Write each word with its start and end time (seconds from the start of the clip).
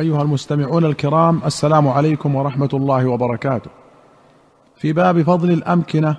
أيها 0.00 0.22
المستمعون 0.22 0.84
الكرام 0.84 1.40
السلام 1.46 1.88
عليكم 1.88 2.34
ورحمة 2.34 2.68
الله 2.74 3.06
وبركاته. 3.06 3.70
في 4.76 4.92
باب 4.92 5.22
فضل 5.22 5.50
الأمكنة 5.50 6.16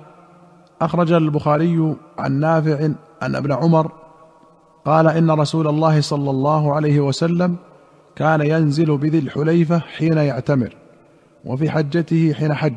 أخرج 0.80 1.12
البخاري 1.12 1.96
عن 2.18 2.32
نافع 2.32 2.84
ان 3.22 3.34
ابن 3.34 3.52
عمر 3.52 3.92
قال 4.84 5.06
إن 5.08 5.30
رسول 5.30 5.68
الله 5.68 6.00
صلى 6.00 6.30
الله 6.30 6.74
عليه 6.74 7.00
وسلم 7.00 7.56
كان 8.14 8.40
ينزل 8.40 8.98
بذي 8.98 9.18
الحليفة 9.18 9.78
حين 9.78 10.18
يعتمر 10.18 10.76
وفي 11.44 11.70
حجته 11.70 12.32
حين 12.32 12.54
حج 12.54 12.74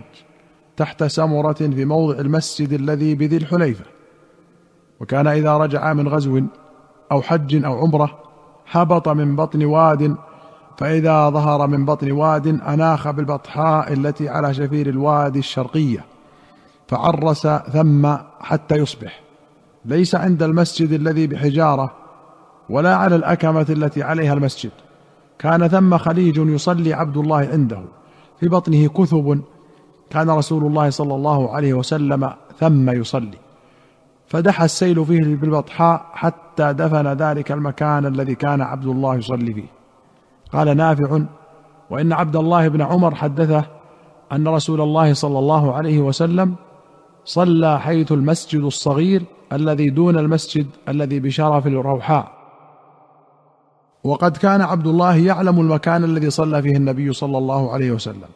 تحت 0.78 1.04
سمرة 1.04 1.54
في 1.54 1.86
موضع 1.86 2.20
المسجد 2.20 2.74
الذي 2.74 3.16
بذي 3.16 3.38
الحليفة. 3.38 3.86
وكان 5.00 5.28
إذا 5.28 5.58
رجع 5.58 5.94
من 5.94 6.08
غزو 6.08 6.42
أو 7.12 7.22
حج 7.22 7.66
أو 7.66 7.78
عمرة 7.78 8.20
هبط 8.72 9.10
من 9.10 9.36
بطن 9.36 9.66
واد 9.66 10.16
فإذا 10.80 11.30
ظهر 11.30 11.68
من 11.68 11.86
بطن 11.86 12.12
واد 12.12 12.48
أناخ 12.48 13.10
بالبطحاء 13.10 13.94
التي 13.94 14.30
على 14.30 14.54
شفير 14.54 14.90
الوادي 14.90 15.40
الشرقية 15.40 16.06
فعرس 16.88 17.48
ثم 17.48 18.16
حتى 18.40 18.76
يصبح. 18.76 19.22
ليس 19.86 20.16
عند 20.16 20.44
المسجد 20.44 20.92
الذي 20.92 21.28
بحجارة 21.28 21.92
ولا 22.70 22.96
على 22.96 23.16
الأكمة 23.16 23.66
التي 23.70 24.04
عليها 24.04 24.34
المسجد. 24.34 24.72
كان 25.40 25.68
ثم 25.68 25.98
خليج 25.98 26.38
يصلي 26.38 26.94
عبد 26.94 27.18
الله 27.18 27.38
عنده. 27.38 27.82
في 28.40 28.48
بطنه 28.48 28.88
كثب 28.88 29.42
كان 30.10 30.30
رسول 30.30 30.66
الله 30.66 30.90
صلى 30.90 31.16
الله 31.16 31.56
عليه 31.56 31.74
وسلم 31.74 32.34
ثم 32.60 32.90
يصلي. 32.90 33.38
فدحى 34.28 34.66
السيل 34.66 35.06
فيه 35.06 35.36
بالبطحاء 35.36 36.06
حتى 36.14 36.74
دفن 36.74 37.08
ذلك 37.08 37.52
المكان 37.52 38.06
الذي 38.06 38.36
كان 38.36 38.62
عبد 38.62 38.86
الله 38.86 39.16
يصلي 39.16 39.54
فيه. 39.54 39.79
قال 40.54 40.78
نافع. 40.78 41.22
وإن 41.90 42.14
عبد 42.14 42.36
الله 42.36 42.68
بن 42.68 42.82
عمر 42.82 43.16
حدثه 43.16 43.66
أن 44.32 44.48
رسول 44.48 44.82
الله 44.82 45.14
صلى 45.14 45.40
الله 45.40 45.74
عليه 45.74 46.00
وسلم 46.00 46.56
صلى 47.26 47.80
حيث 47.80 48.12
المسجد 48.12 48.62
الصغير 48.62 49.24
الذي 49.54 49.90
دون 49.90 50.18
المسجد 50.18 50.68
الذي 50.88 51.20
بشرف 51.20 51.68
الروحاء. 51.68 52.32
وقد 54.04 54.38
كان 54.38 54.62
عبد 54.62 54.88
الله 54.88 55.16
يعلم 55.16 55.60
المكان 55.60 56.04
الذي 56.04 56.30
صلى 56.30 56.62
فيه 56.62 56.76
النبي 56.76 57.14
صلى 57.14 57.38
الله 57.38 57.74
عليه 57.74 57.92
وسلم. 57.92 58.30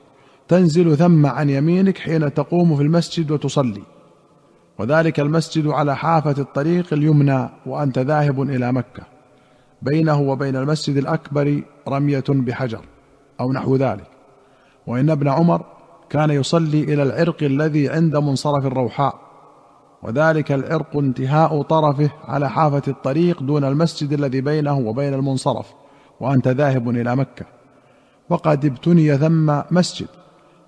تنزل 0.48 0.98
ثم 0.98 1.26
عن 1.26 1.50
يمينك 1.50 1.98
حين 1.98 2.34
تقوم 2.34 2.76
في 2.76 2.84
المسجد 2.84 3.32
وتصلي. 3.32 3.84
وذلك 4.80 5.20
المسجد 5.20 5.68
على 5.68 5.96
حافة 5.96 6.36
الطريق 6.42 6.94
اليمنى 6.94 7.50
وأنت 7.66 8.00
ذاهب 8.00 8.42
إلى 8.42 8.72
مكة. 8.72 9.04
بينه 9.82 10.22
وبين 10.22 10.56
المسجد 10.56 10.98
الأكبر 10.98 11.62
رمية 11.88 12.24
بحجر 12.30 12.82
أو 13.40 13.54
نحو 13.54 13.76
ذلك. 13.76 14.08
وإن 14.88 15.10
ابن 15.10 15.28
عمر 15.28 15.66
كان 16.10 16.30
يصلي 16.30 16.84
إلى 16.84 17.04
العرق 17.04 17.44
الذي 17.44 17.90
عند 17.90 18.16
منصرف 18.16 18.66
الروحاء 18.66 19.20
وذلك 20.04 20.52
العرق 20.52 20.98
انتهاء 20.98 21.62
طرفه 21.62 22.10
على 22.28 22.50
حافة 22.50 22.82
الطريق 22.88 23.44
دون 23.44 23.64
المسجد 23.64 24.14
الذي 24.14 24.42
بينه 24.42 24.78
وبين 24.78 25.14
المنصرف 25.14 25.74
وأنت 26.20 26.48
ذاهب 26.48 26.90
إلى 26.90 27.16
مكة. 27.16 27.46
وقد 28.30 28.66
ابتني 28.66 29.18
ثم 29.18 29.62
مسجد 29.72 30.08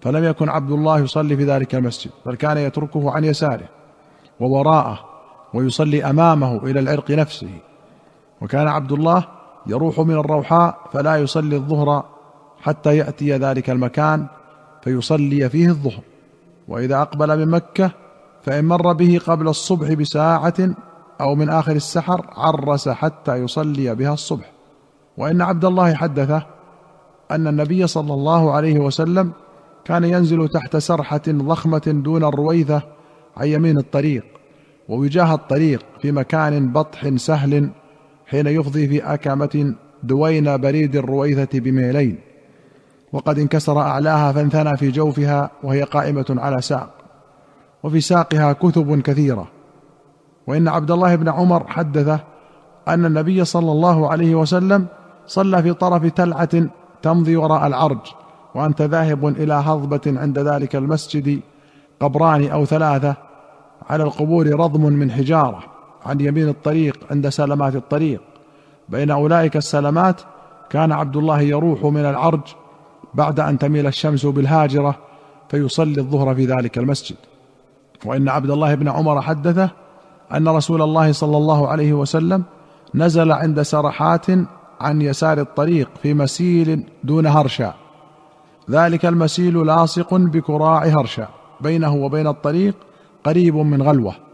فلم 0.01 0.23
يكن 0.23 0.49
عبد 0.49 0.71
الله 0.71 0.99
يصلي 0.99 1.37
في 1.37 1.43
ذلك 1.43 1.75
المسجد 1.75 2.11
بل 2.25 2.35
كان 2.35 2.57
يتركه 2.57 3.11
عن 3.11 3.23
يساره 3.23 3.69
ووراءه 4.39 4.99
ويصلي 5.53 6.05
أمامه 6.05 6.57
إلى 6.63 6.79
العرق 6.79 7.11
نفسه. 7.11 7.49
وكان 8.41 8.67
عبد 8.67 8.91
الله 8.91 9.25
يروح 9.67 9.99
من 9.99 10.13
الروحاء 10.13 10.79
فلا 10.93 11.15
يصلي 11.15 11.55
الظهر 11.55 12.05
حتى 12.61 12.97
يأتي 12.97 13.33
ذلك 13.33 13.69
المكان 13.69 14.25
فيصلي 14.81 15.49
فيه 15.49 15.69
الظهر. 15.69 16.01
وإذا 16.67 17.01
أقبل 17.01 17.39
من 17.39 17.51
مكة 17.51 17.91
فإن 18.43 18.65
مر 18.65 18.93
به 18.93 19.19
قبل 19.27 19.47
الصبح 19.47 19.93
بساعة 19.93 20.53
أو 21.21 21.35
من 21.35 21.49
آخر 21.49 21.71
السحر 21.71 22.25
عرس 22.37 22.89
حتى 22.89 23.35
يصلي 23.35 23.95
بها 23.95 24.13
الصبح. 24.13 24.51
وإن 25.17 25.41
عبد 25.41 25.65
الله 25.65 25.93
حدثه 25.93 26.45
أن 27.31 27.47
النبي 27.47 27.87
صلى 27.87 28.13
الله 28.13 28.51
عليه 28.51 28.79
وسلم 28.79 29.31
كان 29.85 30.03
ينزل 30.03 30.47
تحت 30.47 30.77
سرحة 30.77 31.21
ضخمة 31.27 31.81
دون 32.03 32.23
الرويثة 32.23 32.81
عن 33.37 33.47
يمين 33.47 33.77
الطريق 33.77 34.23
ووجاه 34.89 35.33
الطريق 35.33 35.85
في 36.01 36.11
مكان 36.11 36.71
بطح 36.71 37.15
سهل 37.15 37.69
حين 38.27 38.47
يفضي 38.47 38.87
في 38.87 39.13
أكمة 39.13 39.75
دوين 40.03 40.57
بريد 40.57 40.95
الرويثة 40.95 41.59
بميلين 41.59 42.17
وقد 43.13 43.39
انكسر 43.39 43.79
أعلاها 43.79 44.31
فانثنى 44.31 44.77
في 44.77 44.91
جوفها 44.91 45.51
وهي 45.63 45.83
قائمة 45.83 46.25
على 46.29 46.61
ساق 46.61 46.89
وفي 47.83 48.01
ساقها 48.01 48.53
كتب 48.53 49.01
كثيرة 49.01 49.47
وإن 50.47 50.67
عبد 50.67 50.91
الله 50.91 51.15
بن 51.15 51.29
عمر 51.29 51.67
حدثه 51.67 52.19
أن 52.87 53.05
النبي 53.05 53.45
صلى 53.45 53.71
الله 53.71 54.11
عليه 54.11 54.35
وسلم 54.35 54.87
صلى 55.27 55.63
في 55.63 55.73
طرف 55.73 56.05
تلعة 56.05 56.69
تمضي 57.01 57.35
وراء 57.35 57.67
العرج 57.67 57.99
وأنت 58.55 58.81
ذاهب 58.81 59.27
إلى 59.27 59.53
هضبة 59.53 60.19
عند 60.19 60.39
ذلك 60.39 60.75
المسجد 60.75 61.39
قبران 61.99 62.47
أو 62.47 62.65
ثلاثة 62.65 63.15
على 63.89 64.03
القبور 64.03 64.59
رضم 64.59 64.81
من 64.93 65.11
حجارة. 65.11 65.74
عن 66.05 66.21
يمين 66.21 66.49
الطريق 66.49 66.99
عند 67.11 67.29
سلمات 67.29 67.75
الطريق. 67.75 68.21
بين 68.89 69.11
أولئك 69.11 69.57
السلمات 69.57 70.21
كان 70.69 70.91
عبد 70.91 71.15
الله 71.17 71.41
يروح 71.41 71.83
من 71.83 72.05
العرج 72.05 72.41
بعد 73.13 73.39
أن 73.39 73.57
تميل 73.57 73.87
الشمس 73.87 74.25
بالهاجرة 74.25 74.95
فيصلي 75.49 76.01
الظهر 76.01 76.35
في 76.35 76.45
ذلك 76.45 76.77
المسجد. 76.77 77.15
وإن 78.05 78.29
عبد 78.29 78.49
الله 78.49 78.75
بن 78.75 78.89
عمر 78.89 79.21
حدثه 79.21 79.69
أن 80.33 80.47
رسول 80.47 80.81
الله 80.81 81.11
صلى 81.11 81.37
الله 81.37 81.67
عليه 81.67 81.93
وسلم 81.93 82.43
نزل 82.95 83.31
عند 83.31 83.61
سرحات 83.61 84.25
عن 84.81 85.01
يسار 85.01 85.39
الطريق 85.39 85.89
في 86.03 86.13
مسيل 86.13 86.83
دون 87.03 87.27
هرشا. 87.27 87.73
ذلك 88.71 89.05
المسيل 89.05 89.65
لاصق 89.65 90.13
بكراع 90.13 90.85
هرشا. 90.85 91.27
بينه 91.61 91.95
وبين 91.95 92.27
الطريق 92.27 92.75
قريب 93.23 93.55
من 93.55 93.81
غلوة. 93.81 94.24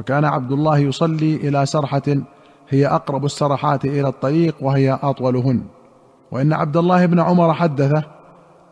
وكان 0.00 0.24
عبد 0.24 0.52
الله 0.52 0.78
يصلي 0.78 1.36
إلى 1.36 1.66
سرحة 1.66 2.02
هي 2.68 2.86
أقرب 2.86 3.24
السرحات 3.24 3.84
إلى 3.84 4.08
الطريق 4.08 4.56
وهي 4.60 4.98
أطولهن. 5.02 5.62
وإن 6.30 6.52
عبد 6.52 6.76
الله 6.76 7.06
بن 7.06 7.20
عمر 7.20 7.54
حدثه 7.54 8.02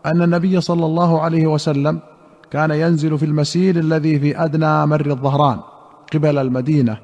أن 0.07 0.23
النبي 0.23 0.61
صلى 0.61 0.87
الله 0.87 1.21
عليه 1.21 1.47
وسلم 1.47 2.01
كان 2.51 2.71
ينزل 2.71 3.19
في 3.19 3.25
المسير 3.25 3.77
الذي 3.77 4.21
في 4.21 4.45
أدنى 4.45 4.87
مر 4.87 5.07
الظهران 5.07 5.61
قبل 6.15 6.39
المدينة 6.39 6.99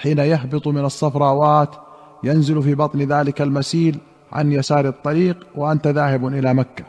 حين 0.00 0.18
يهبط 0.18 0.66
من 0.68 0.84
الصفراوات 0.84 1.68
ينزل 2.24 2.62
في 2.62 2.74
بطن 2.74 2.98
ذلك 2.98 3.42
المسيل 3.42 3.98
عن 4.32 4.52
يسار 4.52 4.88
الطريق 4.88 5.46
وأنت 5.56 5.86
ذاهب 5.86 6.26
إلى 6.26 6.54
مكة. 6.54 6.84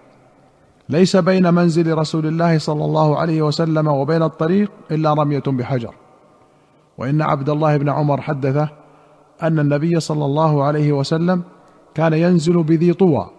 ليس 0.89 1.15
بين 1.15 1.53
منزل 1.53 1.97
رسول 1.97 2.25
الله 2.25 2.57
صلى 2.57 2.85
الله 2.85 3.17
عليه 3.17 3.41
وسلم 3.41 3.87
وبين 3.87 4.23
الطريق 4.23 4.71
إلا 4.91 5.13
رمية 5.13 5.43
بحجر. 5.47 5.93
وإن 6.99 7.21
عبد 7.21 7.49
الله 7.49 7.77
بن 7.77 7.89
عمر 7.89 8.21
حدثه 8.21 8.69
أن 9.43 9.59
النبي 9.59 9.99
صلى 9.99 10.25
الله 10.25 10.63
عليه 10.63 10.91
وسلم 10.91 11.43
كان 11.95 12.13
ينزل 12.13 12.63
بذي 12.63 12.93
طوى 12.93 13.29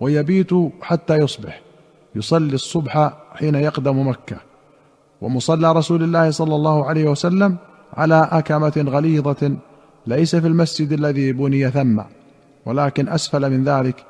ويبيت 0.00 0.50
حتى 0.82 1.16
يصبح 1.16 1.60
يصلي 2.14 2.54
الصبح 2.54 3.12
حين 3.34 3.54
يقدم 3.54 4.08
مكة. 4.08 4.36
ومصلى 5.20 5.72
رسول 5.72 6.02
الله 6.02 6.30
صلى 6.30 6.54
الله 6.54 6.86
عليه 6.86 7.10
وسلم 7.10 7.56
على 7.94 8.28
أكمة 8.32 8.84
غليظة 8.88 9.56
ليس 10.06 10.36
في 10.36 10.46
المسجد 10.46 10.92
الذي 10.92 11.32
بني 11.32 11.70
ثم 11.70 12.02
ولكن 12.66 13.08
أسفل 13.08 13.50
من 13.50 13.64
ذلك 13.64 14.04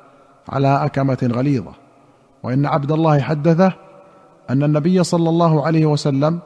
على 0.49 0.85
أكمة 0.85 1.29
غليظة. 1.33 1.71
وإن 2.43 2.65
عبد 2.65 2.91
الله 2.91 3.19
حدثه 3.19 3.73
أن 4.49 4.63
النبي 4.63 5.03
صلى 5.03 5.29
الله 5.29 5.65
عليه 5.65 5.85
وسلم 5.85 6.39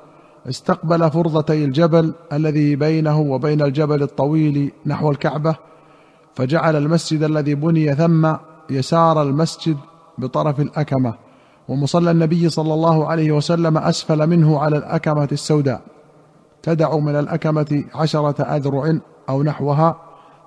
استقبل 0.50 1.12
فرضتي 1.12 1.66
الجبل 1.66 2.13
الذي 2.34 2.75
بينه 2.75 3.19
وبين 3.19 3.62
الجبل 3.62 4.04
الطويل 4.04 4.72
نحو 4.86 5.12
الكعبة 5.12 5.56
فجعل 6.36 6.75
المسجد 6.75 7.24
الذي 7.24 7.56
بني 7.56 7.96
ثم 7.96 8.34
يسار 8.69 9.22
المسجد 9.22 9.78
بطرف 10.18 10.60
الأكمة 10.60 11.13
ومصلى 11.68 12.12
النبي 12.12 12.50
صلى 12.50 12.74
الله 12.74 13.07
عليه 13.07 13.31
وسلم 13.31 13.78
أسفل 13.78 14.28
منه 14.28 14.60
على 14.60 14.78
الأكمة 14.78 15.28
السوداء. 15.31 15.81
تدع 16.63 16.98
من 16.98 17.16
الأكمة 17.16 17.84
عشرة 17.96 18.42
أذرع 18.42 19.00
أو 19.30 19.44
نحوها 19.44 19.96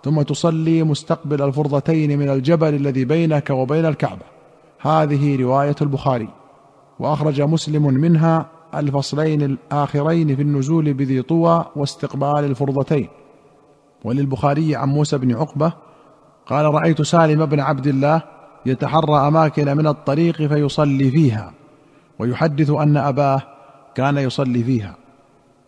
ثم 0.04 0.22
تصلي 0.22 0.82
مستقبل 0.82 1.42
الفرضتين 1.42 2.18
من 2.18 2.28
الجبل 2.28 2.74
الذي 2.74 3.04
بينك 3.04 3.50
وبين 3.50 3.86
الكعبة. 3.86 4.22
هذه 4.80 5.42
رواية 5.42 5.76
البخاري. 5.82 6.28
وأخرج 6.98 7.40
مسلم 7.42 7.82
منها 7.82 8.46
الفصلين 8.74 9.42
الآخرين 9.42 10.36
في 10.36 10.42
النزول 10.42 10.92
بذي 10.92 11.22
طوى 11.22 11.64
واستقبال 11.76 12.44
الفرضتين. 12.44 13.08
وللبخاري 14.04 14.76
عن 14.76 14.88
موسى 14.88 15.18
بن 15.18 15.34
عقبة 15.34 15.72
قال 16.46 16.74
رأيت 16.74 17.02
سالم 17.02 17.46
بن 17.46 17.60
عبد 17.60 17.86
الله 17.86 18.22
يتحرى 18.66 19.28
أماكن 19.28 19.76
من 19.76 19.86
الطريق 19.86 20.36
فيصلي 20.36 21.10
فيها 21.10 21.52
ويحدث 22.18 22.70
أن 22.70 22.96
أباه 22.96 23.42
كان 23.94 24.18
يصلي 24.18 24.64
فيها 24.64 24.96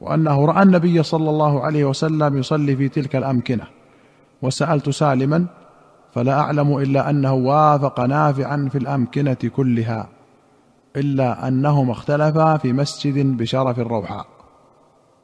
وأنه 0.01 0.47
رأى 0.47 0.63
النبي 0.63 1.03
صلى 1.03 1.31
الله 1.31 1.61
عليه 1.61 1.85
وسلم 1.85 2.39
يصلي 2.39 2.77
في 2.77 2.89
تلك 2.89 3.17
الأمكنة. 3.17 3.65
وسألت 4.43 4.91
سالما 4.91 5.47
فلا 6.15 6.41
أعلم 6.41 6.79
إلا 6.79 7.11
أنه 7.11 7.35
وافق 7.35 8.01
نافعا 8.01 8.69
في 8.73 8.79
الأمكنة 8.79 9.35
كلها. 9.57 10.09
إلا 10.97 11.49
انهما 11.49 11.93
اختلفا 11.93 12.57
في 12.57 12.73
مسجد 12.73 13.37
بشرف 13.37 13.79
الروحاء. 13.79 14.27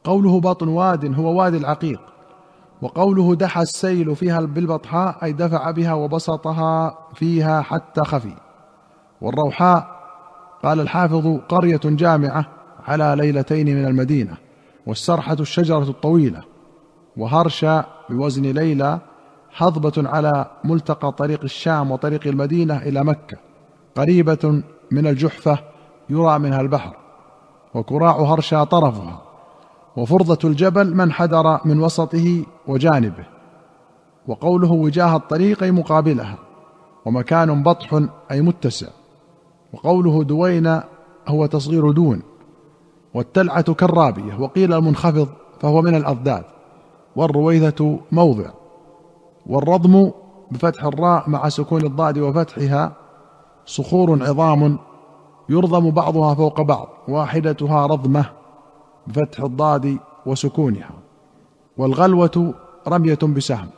قوله 0.05 0.41
بطن 0.41 0.69
واد 0.69 1.15
هو 1.19 1.41
وادي 1.41 1.57
العقيق 1.57 2.01
وقوله 2.83 3.35
دحى 3.35 3.63
السيل 3.63 4.17
فيها 4.17 4.41
بالبطحاء 4.41 5.25
أي 5.25 5.33
دفع 5.33 5.71
بها 5.71 5.93
وبسطها 5.93 6.99
فيها 7.15 7.63
حتى 7.63 8.01
خفي. 8.01 8.35
والروحاء 9.21 10.01
قال 10.63 10.81
الحافظ 10.81 11.39
قرية 11.49 11.81
جامعة 11.85 12.47
على 12.87 13.15
ليلتين 13.19 13.67
من 13.67 13.87
المدينة 13.87 14.37
والسرحة 14.87 15.37
الشجرة 15.41 15.91
الطويلة 15.91 16.43
وهرشا 17.17 17.85
بوزن 18.11 18.43
ليلى 18.43 18.99
حضبه 19.51 20.09
على 20.09 20.51
ملتقى 20.65 21.13
طريق 21.13 21.41
الشام 21.45 21.91
وطريق 21.91 22.27
المدينة 22.27 22.77
إلى 22.77 23.05
مكة. 23.05 23.50
قريبة 24.01 24.63
من 24.91 25.07
الجحفة 25.07 25.59
يرى 26.11 26.39
منها 26.39 26.61
البحر 26.61 26.97
وكراع 27.75 28.17
هرشا 28.21 28.65
طرفها 28.65 29.23
وفرضة 29.97 30.49
الجبل 30.49 30.95
من 30.97 31.13
حدر 31.13 31.61
من 31.65 31.81
وسطه 31.81 32.45
وجانبه 32.67 33.25
وقوله 34.29 34.73
وجاه 34.73 35.17
الطريق 35.17 35.63
أي 35.63 35.71
مقابلها 35.71 36.39
ومكان 37.05 37.63
بطح 37.63 38.03
أي 38.31 38.41
متسع 38.41 38.87
وقوله 39.73 40.25
دوين 40.25 40.81
هو 41.29 41.47
تصغير 41.47 41.91
دون 41.91 42.23
والتلعة 43.15 43.75
كالرابية 43.75 44.41
وقيل 44.41 44.75
المنخفض 44.75 45.29
فهو 45.61 45.83
من 45.83 45.95
الأضداد 45.95 46.45
والرويثه 47.17 47.99
موضع 48.13 48.51
والرضم 49.47 50.11
بفتح 50.51 50.85
الراء 50.85 51.31
مع 51.31 51.49
سكون 51.49 51.85
الضاد 51.85 52.19
وفتحها 52.19 53.00
صخور 53.67 54.23
عظام 54.23 54.79
يرضم 55.49 55.91
بعضها 55.91 56.35
فوق 56.35 56.61
بعض 56.61 56.89
واحدتها 57.09 57.87
رضمة 57.87 58.25
بفتح 59.07 59.41
الضاد 59.41 59.99
وسكونها. 60.27 60.91
والغلوة 61.77 62.55
رمية 62.89 63.19
بسهم. 63.23 63.69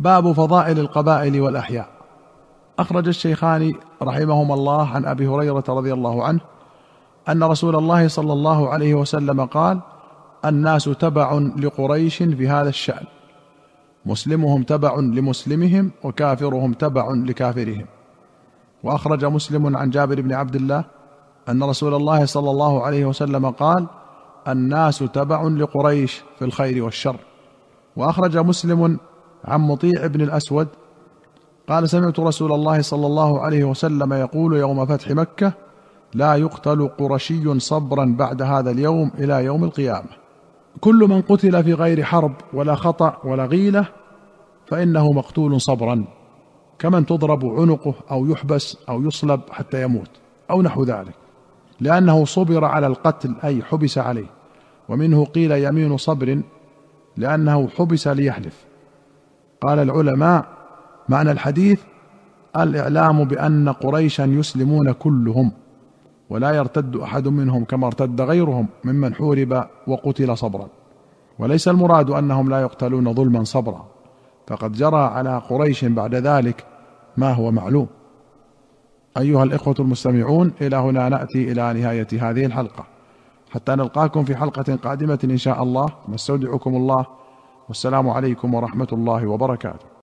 باب 0.00 0.32
فضائل 0.32 0.78
القبائل 0.78 1.40
والأحياء. 1.40 1.88
أخرج 2.78 3.08
الشيخان 3.08 3.74
رحمهما 4.02 4.54
الله 4.54 4.88
عن 4.88 5.04
أبي 5.04 5.28
هريرة 5.28 5.64
رضي 5.68 5.92
الله 5.92 6.24
عنه 6.24 6.40
أن 7.28 7.42
رسول 7.42 7.76
الله 7.76 8.08
صلى 8.08 8.32
الله 8.32 8.68
عليه 8.68 8.94
وسلم 8.94 9.44
قال 9.44 9.80
الناس 10.44 10.84
تبع 10.84 11.38
لقريش 11.56 12.16
في 12.16 12.48
هذا 12.48 12.68
الشأن. 12.68 13.04
مسلمهم 14.06 14.62
تبع 14.62 14.94
لمسلمهم 14.96 15.90
وكافرهم 16.04 16.72
تبع 16.72 17.10
لكافرهم. 17.10 17.86
وأخرج 18.86 19.24
مسلم 19.24 19.76
عن 19.76 19.90
جابر 19.90 20.20
بن 20.20 20.32
عبد 20.32 20.56
الله 20.56 20.84
أن 21.48 21.62
رسول 21.62 21.94
الله 21.94 22.24
صلى 22.24 22.50
الله 22.50 22.82
عليه 22.82 23.04
وسلم 23.04 23.50
قال 23.50 23.86
الناس 24.48 24.98
تبع 24.98 25.42
لقريش 25.42 26.22
في 26.38 26.44
الخير 26.44 26.84
والشر. 26.84 27.16
وأخرج 27.96 28.36
مسلم 28.36 28.98
عن 29.44 29.60
مطيع 29.60 30.06
بن 30.06 30.20
الأسود 30.20 30.68
قال 31.68 31.88
سمعت 31.88 32.20
رسول 32.20 32.52
الله 32.52 32.82
صلى 32.82 33.06
الله 33.06 33.40
عليه 33.40 33.64
وسلم 33.64 34.12
يقول 34.12 34.56
يوم 34.56 34.86
فتح 34.86 35.10
مكة 35.10 35.52
لا 36.14 36.34
يقتل 36.34 36.88
قرشي 36.88 37.58
صبرا 37.58 38.14
بعد 38.18 38.42
هذا 38.42 38.70
اليوم 38.70 39.10
إلى 39.18 39.44
يوم 39.44 39.64
القيامة. 39.64 40.08
كل 40.80 41.06
من 41.08 41.22
قتل 41.22 41.64
في 41.64 41.74
غير 41.74 42.02
حرب 42.02 42.32
ولا 42.52 42.74
خطأ 42.74 43.16
ولا 43.24 43.44
غيلة 43.46 43.86
فإنه 44.66 45.12
مقتول 45.12 45.60
صبرا. 45.60 46.04
كمن 46.78 47.06
تضرب 47.06 47.46
عنقه 47.46 47.94
أو 48.10 48.26
يحبس 48.26 48.78
أو 48.88 49.02
يصلب 49.02 49.40
حتى 49.50 49.82
يموت 49.82 50.10
أو 50.50 50.62
نحو 50.62 50.84
ذلك 50.84 51.14
لأنه 51.80 52.24
صبر 52.24 52.64
على 52.64 52.86
القتل 52.86 53.34
أي 53.44 53.62
حبس 53.62 53.98
عليه 53.98 54.26
ومنه 54.88 55.24
قيل 55.24 55.52
يمين 55.52 55.96
صبر 55.96 56.42
لأنه 57.16 57.68
حبس 57.68 58.08
ليحلف. 58.08 58.64
قال 59.60 59.78
العلماء 59.78 60.44
معنى 61.08 61.30
الحديث 61.30 61.80
الإعلام 62.56 63.24
بأن 63.24 63.68
قريشا 63.68 64.22
يسلمون 64.22 64.92
كلهم 64.92 65.52
ولا 66.30 66.50
يرتد 66.50 66.96
أحد 66.96 67.28
منهم 67.28 67.64
كما 67.64 67.86
ارتد 67.86 68.20
غيرهم 68.20 68.66
ممن 68.84 69.14
حورب 69.14 69.64
وقتل 69.86 70.38
صبرا 70.38 70.68
وليس 71.38 71.68
المراد 71.68 72.10
أنهم 72.10 72.50
لا 72.50 72.60
يقتلون 72.60 73.14
ظلما 73.14 73.44
صبرا. 73.44 73.95
فقد 74.46 74.72
جرى 74.72 74.96
على 74.96 75.38
قريش 75.38 75.84
بعد 75.84 76.14
ذلك 76.14 76.66
ما 77.16 77.32
هو 77.32 77.50
معلوم. 77.50 77.86
أيها 79.18 79.44
الإخوة 79.44 79.74
المستمعون 79.80 80.52
إلى 80.60 80.76
هنا 80.76 81.08
نأتي 81.08 81.52
إلى 81.52 81.72
نهاية 81.80 82.08
هذه 82.12 82.46
الحلقة. 82.46 82.84
حتى 83.50 83.72
نلقاكم 83.72 84.24
في 84.24 84.36
حلقة 84.36 84.76
قادمة 84.76 85.18
إن 85.24 85.36
شاء 85.36 85.62
الله. 85.62 85.86
نستودعكم 86.08 86.76
الله. 86.76 87.06
والسلام 87.68 88.10
عليكم 88.10 88.54
ورحمة 88.54 88.88
الله 88.92 89.26
وبركاته. 89.26 89.86